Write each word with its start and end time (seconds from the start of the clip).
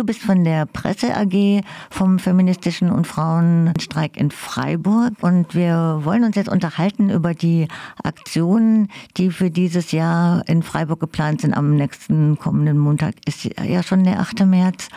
Du 0.00 0.06
bist 0.06 0.22
von 0.22 0.44
der 0.44 0.64
Presse 0.64 1.14
AG 1.14 1.60
vom 1.90 2.18
Feministischen 2.18 2.90
und 2.90 3.06
Frauenstreik 3.06 4.16
in 4.16 4.30
Freiburg 4.30 5.12
und 5.20 5.54
wir 5.54 6.00
wollen 6.04 6.24
uns 6.24 6.36
jetzt 6.36 6.48
unterhalten 6.48 7.10
über 7.10 7.34
die 7.34 7.68
Aktionen, 8.02 8.88
die 9.18 9.30
für 9.30 9.50
dieses 9.50 9.92
Jahr 9.92 10.42
in 10.48 10.62
Freiburg 10.62 11.00
geplant 11.00 11.42
sind. 11.42 11.52
Am 11.52 11.76
nächsten 11.76 12.38
kommenden 12.38 12.78
Montag 12.78 13.16
ist 13.26 13.44
ja 13.44 13.82
schon 13.82 14.04
der 14.04 14.20
8. 14.20 14.46
März 14.46 14.88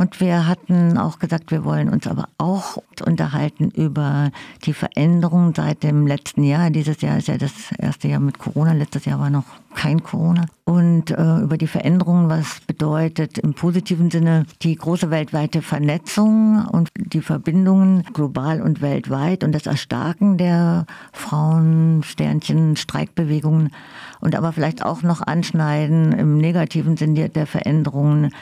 und 0.00 0.18
wir 0.18 0.46
hatten 0.46 0.96
auch 0.96 1.18
gesagt, 1.18 1.50
wir 1.50 1.62
wollen 1.62 1.90
uns 1.90 2.06
aber 2.06 2.30
auch 2.38 2.78
unterhalten 3.04 3.70
über 3.70 4.30
die 4.64 4.72
Veränderungen 4.72 5.54
seit 5.54 5.82
dem 5.82 6.06
letzten 6.06 6.42
Jahr. 6.42 6.70
Dieses 6.70 7.02
Jahr 7.02 7.18
ist 7.18 7.28
ja 7.28 7.36
das 7.36 7.52
erste 7.76 8.08
Jahr 8.08 8.20
mit 8.20 8.38
Corona, 8.38 8.72
letztes 8.72 9.04
Jahr 9.04 9.20
war 9.20 9.28
noch 9.28 9.44
kein 9.74 10.02
Corona. 10.02 10.46
Und 10.64 11.10
äh, 11.10 11.40
über 11.40 11.58
die 11.58 11.66
Veränderungen, 11.66 12.30
was 12.30 12.60
bedeutet 12.60 13.36
im 13.36 13.52
positiven 13.52 14.10
Sinne 14.10 14.46
die 14.62 14.74
große 14.74 15.10
weltweite 15.10 15.60
Vernetzung 15.60 16.64
und 16.66 16.88
die 16.96 17.20
Verbindungen 17.20 18.04
global 18.14 18.62
und 18.62 18.80
weltweit 18.80 19.44
und 19.44 19.52
das 19.52 19.66
Erstarken 19.66 20.38
der 20.38 20.86
Frauen, 21.12 22.02
Sternchen, 22.04 22.76
Streikbewegungen 22.76 23.70
und 24.20 24.34
aber 24.34 24.52
vielleicht 24.52 24.82
auch 24.82 25.02
noch 25.02 25.20
anschneiden 25.20 26.12
im 26.12 26.38
negativen 26.38 26.96
Sinne 26.96 27.28
der 27.28 27.46
Veränderungen 27.46 28.32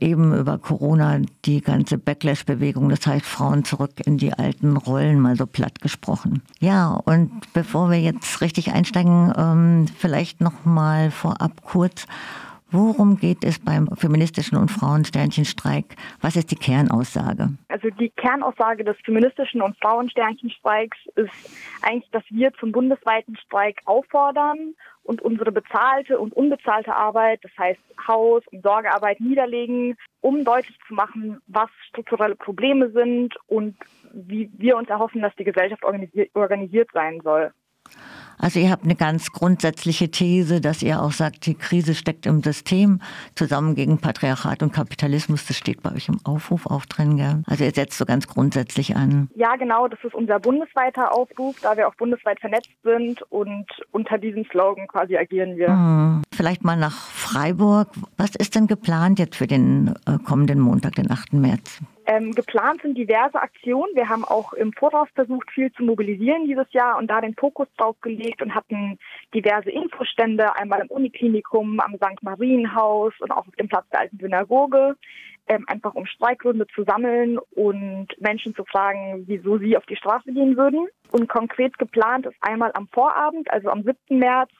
eben 0.00 0.34
über 0.34 0.58
Corona 0.58 1.20
die 1.44 1.60
ganze 1.60 1.98
Backlash-Bewegung, 1.98 2.88
das 2.88 3.06
heißt 3.06 3.24
Frauen 3.24 3.64
zurück 3.64 3.92
in 4.04 4.18
die 4.18 4.32
alten 4.32 4.76
Rollen, 4.76 5.20
mal 5.20 5.36
so 5.36 5.46
platt 5.46 5.80
gesprochen. 5.80 6.42
Ja, 6.60 6.92
und 7.04 7.52
bevor 7.52 7.90
wir 7.90 8.00
jetzt 8.00 8.40
richtig 8.40 8.72
einsteigen, 8.72 9.32
ähm, 9.36 9.86
vielleicht 9.98 10.40
noch 10.40 10.64
mal 10.64 11.10
vorab 11.10 11.62
kurz, 11.62 12.06
Worum 12.72 13.16
geht 13.16 13.44
es 13.44 13.60
beim 13.60 13.86
feministischen 13.96 14.58
und 14.58 14.72
Frauensternchenstreik? 14.72 15.94
Was 16.20 16.34
ist 16.34 16.50
die 16.50 16.56
Kernaussage? 16.56 17.50
Also 17.68 17.90
die 17.90 18.10
Kernaussage 18.10 18.82
des 18.82 18.96
feministischen 19.04 19.62
und 19.62 19.76
Frauensternchenstreiks 19.80 20.98
ist 21.14 21.30
eigentlich, 21.82 22.10
dass 22.10 22.24
wir 22.28 22.52
zum 22.58 22.72
bundesweiten 22.72 23.36
Streik 23.36 23.80
auffordern 23.84 24.74
und 25.06 25.22
unsere 25.22 25.52
bezahlte 25.52 26.18
und 26.18 26.34
unbezahlte 26.34 26.94
Arbeit, 26.94 27.40
das 27.42 27.52
heißt 27.58 27.80
Haus- 28.06 28.46
und 28.50 28.62
Sorgearbeit 28.62 29.20
niederlegen, 29.20 29.96
um 30.20 30.44
deutlich 30.44 30.76
zu 30.86 30.94
machen, 30.94 31.40
was 31.46 31.70
strukturelle 31.88 32.34
Probleme 32.36 32.90
sind 32.90 33.34
und 33.46 33.76
wie 34.12 34.50
wir 34.56 34.76
uns 34.76 34.88
erhoffen, 34.88 35.22
dass 35.22 35.34
die 35.36 35.44
Gesellschaft 35.44 35.84
organisiert 35.84 36.90
sein 36.92 37.20
soll. 37.22 37.52
Also 38.38 38.60
ihr 38.60 38.70
habt 38.70 38.84
eine 38.84 38.94
ganz 38.94 39.32
grundsätzliche 39.32 40.10
These, 40.10 40.60
dass 40.60 40.82
ihr 40.82 41.02
auch 41.02 41.12
sagt, 41.12 41.46
die 41.46 41.54
Krise 41.54 41.94
steckt 41.94 42.26
im 42.26 42.42
System, 42.42 43.00
zusammen 43.34 43.74
gegen 43.74 43.98
Patriarchat 43.98 44.62
und 44.62 44.72
Kapitalismus. 44.72 45.46
Das 45.46 45.56
steht 45.56 45.82
bei 45.82 45.92
euch 45.92 46.08
im 46.08 46.18
Aufruf 46.24 46.66
auch 46.66 46.84
drin, 46.86 47.16
gell? 47.16 47.42
Also 47.46 47.64
ihr 47.64 47.72
setzt 47.72 47.98
so 47.98 48.04
ganz 48.04 48.26
grundsätzlich 48.26 48.96
an. 48.96 49.28
Ja, 49.34 49.56
genau. 49.56 49.88
Das 49.88 49.98
ist 50.04 50.14
unser 50.14 50.38
bundesweiter 50.38 51.12
Aufruf, 51.14 51.56
da 51.62 51.76
wir 51.76 51.88
auch 51.88 51.94
bundesweit 51.94 52.40
vernetzt 52.40 52.70
sind 52.82 53.22
und 53.30 53.66
unter 53.92 54.18
diesem 54.18 54.44
Slogan 54.46 54.86
quasi 54.88 55.16
agieren 55.16 55.56
wir. 55.56 55.68
Hm. 55.68 56.22
Vielleicht 56.32 56.64
mal 56.64 56.76
nach 56.76 57.08
Freiburg. 57.10 57.88
Was 58.16 58.34
ist 58.36 58.54
denn 58.54 58.66
geplant 58.66 59.18
jetzt 59.18 59.36
für 59.36 59.46
den 59.46 59.94
äh, 60.06 60.18
kommenden 60.24 60.60
Montag, 60.60 60.96
den 60.96 61.10
8. 61.10 61.32
März? 61.34 61.80
Ähm, 62.08 62.32
geplant 62.32 62.82
sind 62.82 62.96
diverse 62.96 63.40
Aktionen. 63.40 63.94
Wir 63.94 64.08
haben 64.08 64.24
auch 64.24 64.52
im 64.52 64.72
Voraus 64.72 65.08
versucht, 65.16 65.50
viel 65.50 65.72
zu 65.72 65.82
mobilisieren 65.82 66.46
dieses 66.46 66.72
Jahr 66.72 66.98
und 66.98 67.08
da 67.08 67.20
den 67.20 67.34
Fokus 67.34 67.66
drauf 67.76 67.96
gelegt 68.00 68.40
und 68.42 68.54
hatten 68.54 68.96
diverse 69.34 69.70
Infostände, 69.70 70.54
einmal 70.54 70.80
im 70.80 70.86
Uniklinikum, 70.86 71.80
am 71.80 71.96
St. 71.96 72.22
Marienhaus 72.22 73.12
und 73.18 73.32
auch 73.32 73.48
auf 73.48 73.56
dem 73.56 73.68
Platz 73.68 73.86
der 73.90 74.00
Alten 74.00 74.18
Synagoge, 74.18 74.94
ähm, 75.48 75.64
einfach 75.66 75.94
um 75.94 76.06
Streikgründe 76.06 76.68
zu 76.68 76.84
sammeln 76.84 77.38
und 77.56 78.08
Menschen 78.20 78.54
zu 78.54 78.64
fragen, 78.64 79.24
wieso 79.26 79.58
sie 79.58 79.76
auf 79.76 79.86
die 79.86 79.96
Straße 79.96 80.32
gehen 80.32 80.56
würden. 80.56 80.86
Und 81.10 81.28
konkret 81.28 81.76
geplant 81.76 82.26
ist 82.26 82.36
einmal 82.40 82.70
am 82.74 82.86
Vorabend, 82.88 83.50
also 83.50 83.68
am 83.70 83.82
7. 83.82 83.96
März, 84.10 84.50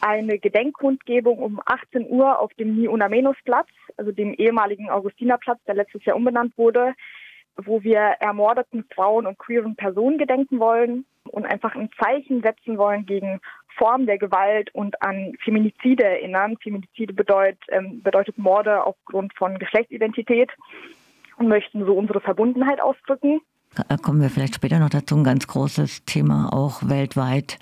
eine 0.00 0.38
Gedenkkundgebung 0.38 1.38
um 1.38 1.60
18 1.64 2.08
Uhr 2.08 2.38
auf 2.38 2.52
dem 2.54 2.76
Niunamenusplatz, 2.76 3.68
also 3.96 4.12
dem 4.12 4.34
ehemaligen 4.34 4.90
Augustinerplatz, 4.90 5.58
der 5.66 5.74
letztes 5.74 6.04
Jahr 6.04 6.16
umbenannt 6.16 6.56
wurde, 6.56 6.94
wo 7.56 7.82
wir 7.82 7.98
ermordeten 7.98 8.84
Frauen 8.94 9.26
und 9.26 9.38
queeren 9.38 9.76
Personen 9.76 10.18
gedenken 10.18 10.60
wollen 10.60 11.04
und 11.24 11.46
einfach 11.46 11.74
ein 11.74 11.90
Zeichen 12.00 12.42
setzen 12.42 12.78
wollen 12.78 13.06
gegen 13.06 13.40
Formen 13.76 14.06
der 14.06 14.18
Gewalt 14.18 14.74
und 14.74 15.00
an 15.02 15.34
Feminizide 15.42 16.04
erinnern. 16.04 16.56
Feminizide 16.62 17.12
bedeutet, 17.12 17.60
ähm, 17.68 18.02
bedeutet 18.02 18.38
Morde 18.38 18.84
aufgrund 18.84 19.32
von 19.36 19.58
Geschlechtsidentität 19.58 20.50
und 21.36 21.48
möchten 21.48 21.84
so 21.84 21.94
unsere 21.94 22.20
Verbundenheit 22.20 22.80
ausdrücken. 22.80 23.40
Da 23.88 23.96
kommen 23.96 24.20
wir 24.20 24.30
vielleicht 24.30 24.56
später 24.56 24.78
noch 24.78 24.90
dazu. 24.90 25.16
Ein 25.16 25.24
ganz 25.24 25.46
großes 25.46 26.04
Thema 26.04 26.52
auch 26.52 26.88
weltweit 26.88 27.58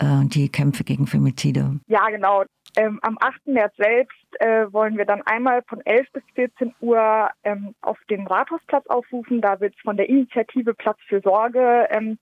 äh, 0.00 0.24
die 0.24 0.50
Kämpfe 0.50 0.84
gegen 0.84 1.06
Femizide. 1.06 1.78
Ja, 1.86 2.08
genau. 2.08 2.44
Ähm, 2.76 2.98
am 3.02 3.18
8. 3.20 3.46
März 3.46 3.74
selbst 3.76 4.16
äh, 4.40 4.72
wollen 4.72 4.96
wir 4.96 5.04
dann 5.04 5.22
einmal 5.22 5.62
von 5.68 5.80
11 5.84 6.06
bis 6.12 6.22
14 6.34 6.74
Uhr 6.80 7.30
ähm, 7.42 7.74
auf 7.82 7.98
den 8.08 8.26
Rathausplatz 8.26 8.86
aufrufen. 8.86 9.40
Da 9.40 9.60
wird 9.60 9.74
es 9.74 9.80
von 9.82 9.96
der 9.96 10.08
Initiative 10.08 10.74
Platz 10.74 10.98
für 11.08 11.20
Sorge 11.20 11.88
ähm, 11.90 12.18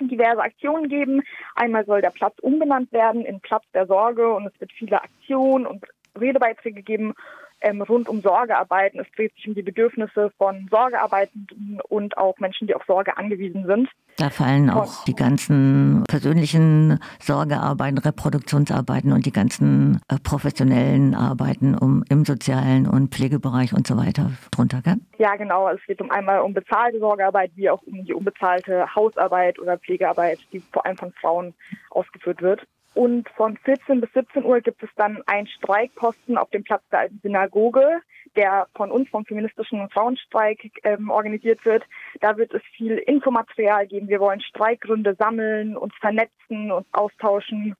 diverse 0.00 0.40
Aktionen 0.40 0.88
geben. 0.88 1.22
Einmal 1.54 1.84
soll 1.86 2.00
der 2.00 2.10
Platz 2.10 2.36
umbenannt 2.40 2.90
werden 2.92 3.24
in 3.24 3.40
Platz 3.40 3.64
der 3.72 3.86
Sorge 3.86 4.32
und 4.32 4.46
es 4.46 4.60
wird 4.60 4.72
viele 4.72 5.00
Aktionen 5.00 5.66
und 5.66 5.84
Redebeiträge 6.18 6.82
geben 6.82 7.14
ähm, 7.62 7.82
rund 7.82 8.08
um 8.08 8.20
Sorgearbeiten. 8.20 9.00
Es 9.00 9.06
dreht 9.16 9.34
sich 9.34 9.48
um 9.48 9.54
die 9.54 9.62
Bedürfnisse 9.62 10.32
von 10.36 10.68
Sorgearbeitenden 10.70 11.80
und 11.88 12.16
auch 12.18 12.38
Menschen, 12.38 12.66
die 12.66 12.74
auf 12.74 12.84
Sorge 12.86 13.16
angewiesen 13.16 13.66
sind. 13.66 13.88
Da 14.16 14.28
fallen 14.28 14.68
auch 14.68 15.04
die 15.04 15.14
ganzen 15.14 16.04
persönlichen 16.06 16.98
Sorgearbeiten, 17.18 17.98
Reproduktionsarbeiten 17.98 19.12
und 19.12 19.24
die 19.24 19.32
ganzen 19.32 20.00
äh, 20.08 20.16
professionellen 20.22 21.14
Arbeiten 21.14 21.76
um, 21.76 22.04
im 22.10 22.24
sozialen 22.24 22.86
und 22.86 23.14
Pflegebereich 23.14 23.72
und 23.72 23.86
so 23.86 23.96
weiter 23.96 24.32
drunter, 24.50 24.82
gell? 24.82 24.96
Ja, 25.18 25.36
genau. 25.36 25.68
Es 25.68 25.80
geht 25.86 26.00
um 26.02 26.10
einmal 26.10 26.40
um 26.40 26.52
bezahlte 26.52 26.98
Sorgearbeit, 26.98 27.52
wie 27.54 27.70
auch 27.70 27.82
um 27.84 28.04
die 28.04 28.12
unbezahlte 28.12 28.94
Hausarbeit 28.94 29.58
oder 29.58 29.78
Pflegearbeit, 29.78 30.38
die 30.52 30.60
vor 30.60 30.84
allem 30.84 30.98
von 30.98 31.12
Frauen 31.12 31.54
ausgeführt 31.90 32.42
wird. 32.42 32.66
Und 32.94 33.28
von 33.30 33.56
14 33.56 34.00
bis 34.00 34.12
17 34.12 34.44
Uhr 34.44 34.60
gibt 34.60 34.82
es 34.82 34.90
dann 34.96 35.22
einen 35.26 35.46
Streikposten 35.46 36.36
auf 36.36 36.50
dem 36.50 36.62
Platz 36.62 36.82
der 36.90 37.00
alten 37.00 37.20
Synagoge, 37.22 38.00
der 38.36 38.66
von 38.74 38.90
uns 38.90 39.08
vom 39.08 39.24
feministischen 39.24 39.88
Frauenstreik 39.90 40.60
ähm, 40.84 41.10
organisiert 41.10 41.64
wird. 41.64 41.84
Da 42.20 42.36
wird 42.36 42.52
es 42.52 42.62
viel 42.76 42.98
Infomaterial 42.98 43.86
geben. 43.86 44.08
Wir 44.08 44.20
wollen 44.20 44.42
Streikgründe 44.42 45.14
sammeln, 45.18 45.76
uns 45.76 45.94
vernetzen, 46.00 46.70
uns 46.70 46.86
austauschen 46.92 47.76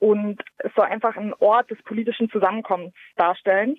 und 0.00 0.42
es 0.58 0.72
soll 0.74 0.86
einfach 0.86 1.16
ein 1.16 1.34
Ort 1.34 1.70
des 1.70 1.82
politischen 1.82 2.30
Zusammenkommens 2.30 2.94
darstellen. 3.16 3.78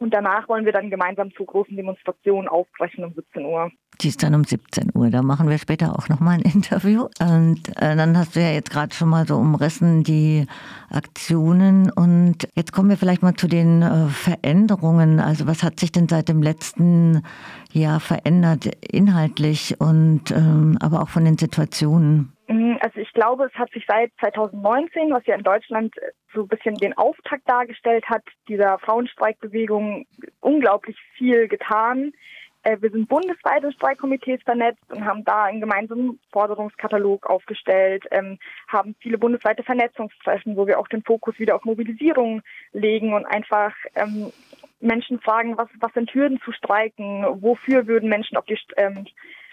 Und 0.00 0.14
danach 0.14 0.48
wollen 0.48 0.64
wir 0.64 0.72
dann 0.72 0.88
gemeinsam 0.88 1.30
zu 1.34 1.44
großen 1.44 1.76
Demonstrationen 1.76 2.48
aufbrechen 2.48 3.04
um 3.04 3.12
17 3.12 3.44
Uhr. 3.44 3.70
Die 4.00 4.08
ist 4.08 4.22
dann 4.22 4.34
um 4.34 4.44
17 4.44 4.92
Uhr. 4.94 5.10
Da 5.10 5.20
machen 5.20 5.50
wir 5.50 5.58
später 5.58 5.94
auch 5.94 6.08
nochmal 6.08 6.38
ein 6.38 6.40
Interview. 6.54 7.08
Und 7.20 7.68
äh, 7.76 7.94
dann 7.96 8.16
hast 8.16 8.34
du 8.34 8.40
ja 8.40 8.50
jetzt 8.50 8.70
gerade 8.70 8.94
schon 8.94 9.10
mal 9.10 9.26
so 9.26 9.36
umrissen 9.36 10.02
die 10.02 10.46
Aktionen. 10.88 11.90
Und 11.90 12.48
jetzt 12.54 12.72
kommen 12.72 12.88
wir 12.88 12.96
vielleicht 12.96 13.22
mal 13.22 13.34
zu 13.34 13.46
den 13.46 13.82
äh, 13.82 14.06
Veränderungen. 14.08 15.20
Also 15.20 15.46
was 15.46 15.62
hat 15.62 15.78
sich 15.78 15.92
denn 15.92 16.08
seit 16.08 16.30
dem 16.30 16.42
letzten 16.42 17.22
Jahr 17.70 18.00
verändert, 18.00 18.70
inhaltlich 18.90 19.78
und 19.80 20.30
ähm, 20.30 20.78
aber 20.80 21.02
auch 21.02 21.10
von 21.10 21.26
den 21.26 21.36
Situationen? 21.36 22.32
Also 22.80 22.98
ich 22.98 23.12
glaube, 23.12 23.44
es 23.44 23.58
hat 23.58 23.70
sich 23.72 23.84
seit 23.86 24.10
2019, 24.20 25.12
was 25.12 25.26
ja 25.26 25.34
in 25.34 25.42
Deutschland 25.42 25.94
so 26.32 26.42
ein 26.42 26.48
bisschen 26.48 26.74
den 26.76 26.96
Auftakt 26.96 27.46
dargestellt 27.46 28.08
hat, 28.08 28.22
dieser 28.48 28.78
Frauenstreikbewegung 28.78 30.06
unglaublich 30.40 30.96
viel 31.14 31.46
getan. 31.46 32.12
Äh, 32.62 32.78
wir 32.80 32.90
sind 32.90 33.06
bundesweit 33.06 33.64
in 33.64 33.72
Streikkomitees 33.72 34.42
vernetzt 34.44 34.82
und 34.88 35.04
haben 35.04 35.24
da 35.24 35.44
einen 35.44 35.60
gemeinsamen 35.60 36.20
Forderungskatalog 36.32 37.28
aufgestellt, 37.28 38.04
ähm, 38.12 38.38
haben 38.68 38.96
viele 39.00 39.18
bundesweite 39.18 39.62
Vernetzungstreffen, 39.62 40.56
wo 40.56 40.66
wir 40.66 40.78
auch 40.78 40.88
den 40.88 41.02
Fokus 41.02 41.38
wieder 41.38 41.56
auf 41.56 41.64
Mobilisierung 41.64 42.40
legen 42.72 43.12
und 43.12 43.26
einfach 43.26 43.74
ähm, 43.94 44.32
Menschen 44.80 45.20
fragen, 45.20 45.58
was, 45.58 45.68
was 45.80 45.92
sind 45.92 46.12
Hürden 46.14 46.40
zu 46.42 46.52
streiken, 46.52 47.26
wofür 47.42 47.86
würden 47.86 48.08
Menschen 48.08 48.38
auf 48.38 48.46
die 48.46 48.58
ähm, 48.78 49.06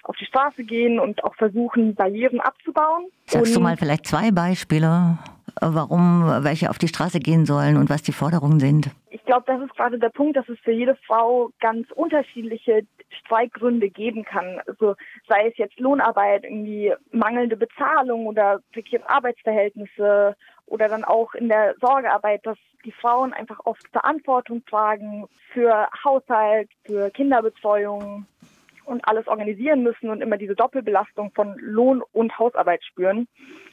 auf 0.04 0.16
die 0.18 0.26
Straße 0.26 0.64
gehen 0.64 1.00
und 1.00 1.24
auch 1.24 1.36
versuchen, 1.36 1.96
Barrieren 1.96 2.40
abzubauen. 2.40 3.06
Sagst 3.26 3.52
und 3.52 3.56
du 3.56 3.64
mal 3.64 3.78
vielleicht 3.78 4.08
zwei 4.08 4.32
Beispiele, 4.32 5.18
warum 5.62 6.44
welche 6.44 6.70
auf 6.70 6.78
die 6.78 6.88
Straße 6.88 7.20
gehen 7.20 7.46
sollen 7.46 7.78
und 7.78 7.90
was 7.90 8.04
die 8.04 8.12
Forderungen 8.12 8.60
sind? 8.60 8.92
Ich 9.10 9.24
glaube, 9.26 9.44
das 9.48 9.62
ist 9.62 9.76
gerade 9.76 10.00
der 10.00 10.10
Punkt, 10.10 10.38
dass 10.38 10.48
es 10.48 10.60
für 10.60 10.72
jede 10.72 10.96
Frau 11.08 11.50
ganz 11.60 11.90
unterschiedliche 11.92 12.84
Streikgründe 13.20 13.90
geben 13.90 14.24
kann. 14.24 14.62
Also 14.68 14.96
sei 15.28 15.48
es 15.48 15.58
jetzt 15.58 15.80
Lohnarbeit, 15.80 16.44
irgendwie 16.44 16.94
mangelnde 17.12 17.58
Bezahlung 17.58 18.28
oder 18.28 18.60
prekäre 18.72 19.10
Arbeitsverhältnisse 19.10 20.36
oder 20.66 20.88
dann 20.90 21.04
auch 21.04 21.34
in 21.34 21.50
der 21.50 21.76
Sorgearbeit, 21.82 22.46
dass 22.46 22.58
die 22.86 22.92
Frauen 22.92 23.34
einfach 23.34 23.60
oft 23.66 23.88
Verantwortung 23.92 24.64
tragen 24.66 25.28
für 25.54 25.88
Haushalt, 26.04 26.70
für 26.86 27.10
Kinderbetreuung 27.10 28.26
und 28.88 29.08
alles 29.08 29.28
organisieren 29.28 29.84
müssen 29.84 30.10
und 30.10 30.22
immer 30.22 30.38
diese 30.38 30.56
Doppelbelastung 30.56 31.32
von 31.36 31.56
Lohn 31.60 32.02
und 32.14 32.38
Hausarbeit 32.40 32.84
spüren. 32.84 33.28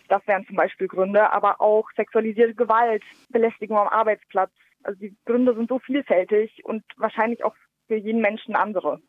Das 0.08 0.26
wären 0.26 0.44
zum 0.46 0.56
Beispiel 0.56 0.88
Gründe, 0.88 1.30
aber 1.32 1.60
auch 1.60 1.88
sexualisierte 1.96 2.54
Gewalt, 2.54 3.02
Belästigung 3.30 3.78
am 3.78 3.88
Arbeitsplatz. 3.88 4.50
Also 4.82 4.98
die 4.98 5.16
Gründe 5.24 5.54
sind 5.54 5.68
so 5.68 5.78
vielfältig 5.78 6.62
und 6.64 6.82
wahrscheinlich 6.96 7.44
auch 7.44 7.54
für 7.86 7.96
jeden 7.96 8.20
Menschen 8.20 8.56
andere. 8.56 9.00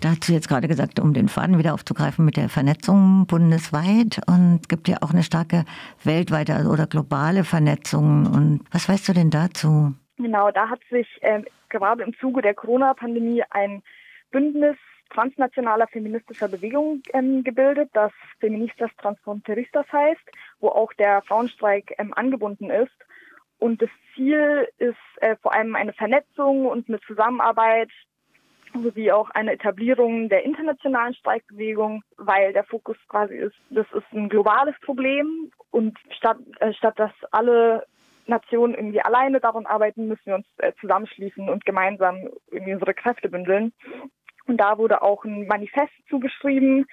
Da 0.00 0.10
hast 0.10 0.28
du 0.28 0.32
jetzt 0.32 0.48
gerade 0.48 0.68
gesagt, 0.68 1.00
um 1.00 1.14
den 1.14 1.28
Faden 1.28 1.58
wieder 1.58 1.74
aufzugreifen 1.74 2.24
mit 2.24 2.36
der 2.36 2.48
Vernetzung 2.48 3.26
bundesweit. 3.26 4.20
Und 4.26 4.60
es 4.62 4.68
gibt 4.68 4.88
ja 4.88 4.98
auch 5.00 5.12
eine 5.12 5.22
starke 5.22 5.64
weltweite 6.04 6.68
oder 6.70 6.86
globale 6.86 7.44
Vernetzung. 7.44 8.26
Und 8.26 8.60
was 8.72 8.88
weißt 8.88 9.08
du 9.08 9.12
denn 9.12 9.30
dazu? 9.30 9.94
Genau, 10.18 10.50
da 10.50 10.68
hat 10.68 10.80
sich 10.90 11.08
äh, 11.22 11.42
gerade 11.68 12.02
im 12.02 12.14
Zuge 12.18 12.42
der 12.42 12.54
Corona-Pandemie 12.54 13.42
ein 13.50 13.82
Bündnis 14.30 14.76
transnationaler 15.10 15.86
feministischer 15.88 16.48
Bewegung 16.48 17.02
ähm, 17.12 17.44
gebildet, 17.44 17.90
das 17.92 18.12
Feministas 18.40 18.90
Transfronteristas 18.98 19.86
heißt, 19.92 20.22
wo 20.60 20.68
auch 20.68 20.92
der 20.94 21.22
Frauenstreik 21.22 21.94
ähm, 21.98 22.12
angebunden 22.14 22.70
ist. 22.70 22.96
Und 23.58 23.80
das 23.80 23.90
Ziel 24.14 24.68
ist 24.78 24.96
äh, 25.20 25.36
vor 25.36 25.54
allem 25.54 25.74
eine 25.76 25.92
Vernetzung 25.92 26.66
und 26.66 26.88
eine 26.88 27.00
Zusammenarbeit 27.00 27.90
sowie 28.82 29.12
auch 29.12 29.30
eine 29.30 29.52
Etablierung 29.52 30.28
der 30.28 30.44
internationalen 30.44 31.14
Streikbewegung, 31.14 32.02
weil 32.16 32.52
der 32.52 32.64
Fokus 32.64 32.96
quasi 33.08 33.34
ist, 33.34 33.56
das 33.70 33.86
ist 33.92 34.12
ein 34.12 34.28
globales 34.28 34.74
Problem 34.84 35.50
und 35.70 35.98
statt, 36.10 36.38
äh, 36.60 36.72
statt 36.74 36.98
dass 36.98 37.12
alle 37.30 37.86
Nationen 38.26 38.74
irgendwie 38.74 39.00
alleine 39.00 39.40
daran 39.40 39.66
arbeiten, 39.66 40.08
müssen 40.08 40.26
wir 40.26 40.34
uns 40.36 40.46
äh, 40.58 40.72
zusammenschließen 40.80 41.48
und 41.48 41.64
gemeinsam 41.64 42.28
irgendwie 42.50 42.74
unsere 42.74 42.94
Kräfte 42.94 43.28
bündeln. 43.28 43.72
Und 44.46 44.58
da 44.58 44.78
wurde 44.78 45.02
auch 45.02 45.24
ein 45.24 45.46
Manifest 45.46 45.92
zugeschrieben, 46.08 46.86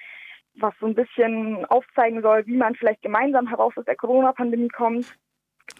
was 0.56 0.74
so 0.80 0.86
ein 0.86 0.94
bisschen 0.94 1.64
aufzeigen 1.66 2.22
soll, 2.22 2.46
wie 2.46 2.56
man 2.56 2.74
vielleicht 2.74 3.02
gemeinsam 3.02 3.48
heraus 3.48 3.72
aus 3.76 3.84
der 3.84 3.96
Corona-Pandemie 3.96 4.68
kommt 4.68 5.16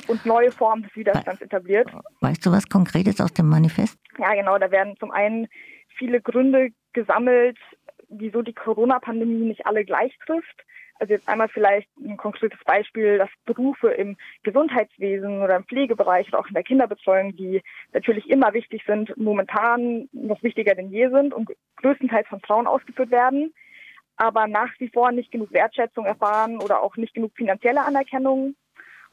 und 0.09 0.25
neue 0.27 0.51
Formen 0.51 0.83
des 0.83 0.97
Widerstands 0.97 1.43
etabliert. 1.43 1.89
Weißt 2.21 2.45
du 2.45 2.51
was 2.51 2.69
Konkretes 2.69 3.21
aus 3.21 3.33
dem 3.33 3.49
Manifest? 3.49 3.99
Ja, 4.19 4.35
genau. 4.35 4.59
Da 4.59 4.71
werden 4.71 4.97
zum 4.99 5.11
einen 5.11 5.49
viele 5.97 6.21
Gründe 6.21 6.71
gesammelt, 6.93 7.59
wieso 8.09 8.43
die 8.43 8.55
Corona-Pandemie 8.55 9.47
nicht 9.47 9.67
alle 9.67 9.85
gleich 9.85 10.17
trifft. 10.27 10.65
Also 10.99 11.15
jetzt 11.15 11.29
einmal 11.29 11.49
vielleicht 11.49 11.89
ein 11.99 12.17
konkretes 12.17 12.63
Beispiel, 12.65 13.19
dass 13.19 13.29
Berufe 13.45 13.91
im 13.91 14.17
Gesundheitswesen 14.43 15.43
oder 15.43 15.57
im 15.57 15.65
Pflegebereich 15.65 16.29
oder 16.29 16.39
auch 16.39 16.47
in 16.47 16.55
der 16.55 16.63
Kinderbetreuung, 16.63 17.35
die 17.37 17.63
natürlich 17.93 18.31
immer 18.31 18.53
wichtig 18.53 18.85
sind, 18.87 19.17
momentan 19.17 20.09
noch 20.13 20.43
wichtiger 20.43 20.75
denn 20.75 20.91
je 20.91 21.09
sind 21.09 21.35
und 21.35 21.51
größtenteils 21.77 22.29
von 22.29 22.41
Frauen 22.41 22.67
ausgeführt 22.67 23.11
werden, 23.11 23.53
aber 24.17 24.47
nach 24.47 24.71
wie 24.79 24.89
vor 24.89 25.11
nicht 25.11 25.33
genug 25.33 25.53
Wertschätzung 25.53 26.05
erfahren 26.05 26.61
oder 26.61 26.81
auch 26.81 26.97
nicht 26.97 27.15
genug 27.15 27.33
finanzielle 27.35 27.85
Anerkennung 27.85 28.55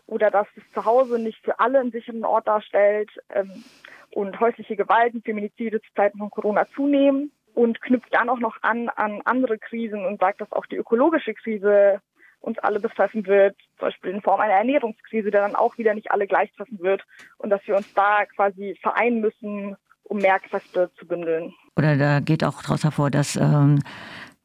oder 0.06 0.30
dass 0.30 0.48
das 0.56 0.64
Zuhause 0.74 1.18
nicht 1.18 1.44
für 1.44 1.60
alle 1.60 1.80
einen 1.80 1.92
sicheren 1.92 2.26
Ort 2.26 2.48
darstellt 2.48 3.10
ähm, 3.34 3.64
und 4.12 4.40
häusliche 4.40 4.76
Gewalten, 4.76 5.24
Feminizide 5.24 5.82
zu 5.82 5.94
Zeiten 5.96 6.20
von 6.20 6.30
Corona 6.30 6.68
zunehmen 6.76 7.32
und 7.54 7.82
knüpft 7.82 8.14
dann 8.14 8.30
auch 8.30 8.40
noch 8.40 8.58
an 8.62 8.90
an 8.90 9.22
andere 9.26 9.58
Krisen 9.58 10.06
und 10.06 10.20
sagt, 10.20 10.42
dass 10.42 10.52
auch 10.52 10.66
die 10.66 10.78
ökologische 10.78 11.34
Krise 11.34 12.02
uns 12.42 12.58
alle 12.60 12.80
betreffen 12.80 13.26
wird, 13.28 13.56
zum 13.78 13.88
Beispiel 13.88 14.12
in 14.12 14.22
Form 14.22 14.42
einer 14.42 14.54
Ernährungskrise, 14.54 15.32
der 15.32 15.42
dann 15.42 15.56
auch 15.56 15.78
wieder 15.78 15.94
nicht 15.94 16.12
alle 16.12 16.28
gleich 16.28 16.52
treffen 16.54 16.80
wird 16.80 17.04
und 17.38 17.50
dass 17.50 17.66
wir 17.68 17.76
uns 17.76 17.94
da 17.94 18.26
quasi 18.26 18.78
vereinen 18.82 19.22
müssen, 19.22 19.78
um 20.04 20.18
mehr 20.18 20.40
Kräfte 20.40 20.92
zu 20.98 21.06
bündeln. 21.06 21.54
Oder 21.78 21.96
da 21.98 22.20
geht 22.20 22.44
auch 22.44 22.62
daraus 22.64 22.84
hervor, 22.84 23.12
dass 23.12 23.36
ähm, 23.36 23.80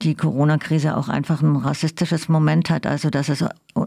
die 0.02 0.14
Corona-Krise 0.14 0.96
auch 0.96 1.08
einfach 1.08 1.42
ein 1.42 1.56
rassistisches 1.56 2.28
Moment 2.28 2.68
hat, 2.70 2.86
also 2.86 3.08
dass 3.08 3.30
es 3.30 3.44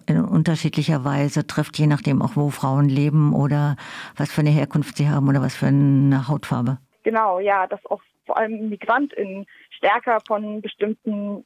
in 0.08 0.26
unterschiedlicher 0.26 1.06
Weise 1.06 1.46
trifft, 1.46 1.78
je 1.78 1.88
nachdem 1.88 2.22
auch, 2.22 2.36
wo 2.36 2.50
Frauen 2.50 2.90
leben 2.90 3.34
oder 3.34 3.76
was 4.18 4.32
für 4.32 4.42
eine 4.42 4.50
Herkunft 4.50 4.98
sie 4.98 5.08
haben 5.08 5.30
oder 5.30 5.42
was 5.42 5.56
für 5.56 5.68
eine 5.68 6.28
Hautfarbe. 6.28 6.80
Genau, 7.04 7.40
ja, 7.40 7.68
dass 7.68 7.86
auch 7.86 8.02
vor 8.30 8.38
allem 8.38 8.70
MigrantInnen 8.70 9.48
stärker 9.72 10.20
von 10.28 10.62
bestimmten 10.62 11.44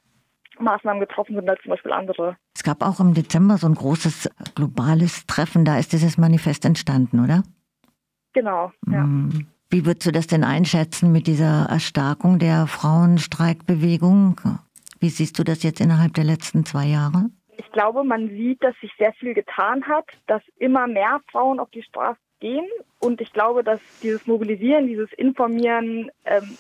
Maßnahmen 0.59 0.99
getroffen 0.99 1.35
sind 1.35 1.49
als 1.49 1.61
zum 1.61 1.71
Beispiel 1.71 1.93
andere. 1.93 2.35
Es 2.53 2.61
gab 2.61 2.83
auch 2.83 2.99
im 2.99 3.13
Dezember 3.13 3.57
so 3.57 3.67
ein 3.67 3.73
großes 3.73 4.29
globales 4.53 5.25
Treffen, 5.25 5.63
da 5.63 5.79
ist 5.79 5.93
dieses 5.93 6.17
Manifest 6.17 6.65
entstanden, 6.65 7.23
oder? 7.23 7.43
Genau, 8.33 8.73
ja. 8.91 9.03
Mm. 9.03 9.47
Wie 9.69 9.85
würdest 9.85 10.05
du 10.05 10.11
das 10.11 10.27
denn 10.27 10.43
einschätzen 10.43 11.11
mit 11.13 11.25
dieser 11.25 11.67
Erstarkung 11.69 12.37
der 12.37 12.67
Frauenstreikbewegung? 12.67 14.39
Wie 14.99 15.09
siehst 15.09 15.39
du 15.39 15.43
das 15.43 15.63
jetzt 15.63 15.79
innerhalb 15.79 16.13
der 16.13 16.25
letzten 16.25 16.65
zwei 16.65 16.85
Jahre? 16.85 17.29
Ich 17.57 17.71
glaube, 17.71 18.03
man 18.03 18.27
sieht, 18.27 18.61
dass 18.61 18.75
sich 18.81 18.91
sehr 18.99 19.13
viel 19.13 19.33
getan 19.33 19.83
hat, 19.85 20.05
dass 20.27 20.43
immer 20.57 20.85
mehr 20.85 21.21
Frauen 21.31 21.59
auf 21.59 21.69
die 21.71 21.81
Straße 21.81 22.19
gehen. 22.43 22.67
Und 22.99 23.21
ich 23.21 23.31
glaube, 23.31 23.63
dass 23.63 23.79
dieses 24.01 24.27
Mobilisieren, 24.27 24.85
dieses 24.85 25.11
Informieren 25.13 26.11
ähm, 26.25 26.57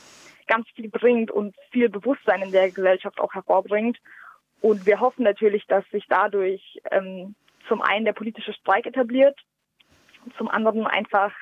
ganz 0.47 0.65
viel 0.75 0.89
bringt 0.89 1.29
und 1.29 1.55
viel 1.71 1.89
Bewusstsein 1.89 2.41
in 2.41 2.51
der 2.51 2.71
Gesellschaft 2.71 3.19
auch 3.19 3.33
hervorbringt. 3.33 3.97
Und 4.61 4.85
wir 4.85 5.01
hoffen 5.01 5.23
natürlich, 5.23 5.65
dass 5.67 5.83
sich 5.91 6.05
dadurch 6.07 6.79
ähm, 6.89 7.35
zum 7.67 7.81
einen 7.81 8.05
der 8.05 8.13
politische 8.13 8.53
Streik 8.53 8.85
etabliert, 8.85 9.37
zum 10.37 10.47
anderen 10.47 10.87
einfach 10.87 11.33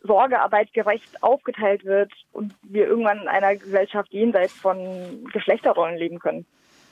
Sorgearbeit 0.00 0.72
gerecht 0.72 1.22
aufgeteilt 1.22 1.84
wird 1.84 2.12
und 2.32 2.54
wir 2.62 2.88
irgendwann 2.88 3.22
in 3.22 3.28
einer 3.28 3.54
Gesellschaft 3.54 4.12
jenseits 4.12 4.52
von 4.52 5.24
Geschlechterrollen 5.32 5.96
leben 5.96 6.18
können. 6.18 6.44